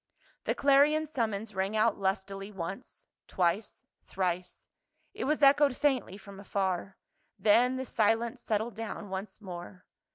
The 0.45 0.55
clarion 0.55 1.05
summons 1.05 1.53
rang 1.53 1.77
out 1.77 1.95
lustily 1.95 2.51
once, 2.51 3.05
twice, 3.27 3.83
thrice; 4.03 4.65
it 5.13 5.25
was 5.25 5.43
echoed 5.43 5.77
faintly 5.77 6.17
from 6.17 6.39
afar, 6.39 6.97
then 7.37 7.75
the 7.77 7.85
silence 7.85 8.41
settled 8.41 8.73
down 8.73 9.09
once 9.11 9.39
more. 9.41 9.85